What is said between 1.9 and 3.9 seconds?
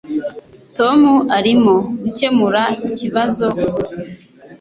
gukemura ikibazo ubu